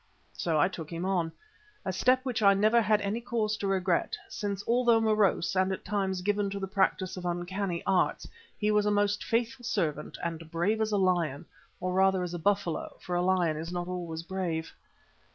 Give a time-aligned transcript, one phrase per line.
[0.33, 1.31] So I took him on,
[1.85, 5.85] a step which I never had any cause to regret, since although morose and at
[5.85, 8.27] times given to the practice of uncanny arts,
[8.57, 11.45] he was a most faithful servant and brave as a lion,
[11.79, 14.73] or rather as a buffalo, for a lion is not always brave.